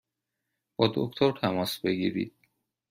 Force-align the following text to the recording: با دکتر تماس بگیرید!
با 0.75 0.91
دکتر 0.95 1.31
تماس 1.31 1.79
بگیرید! 1.79 2.33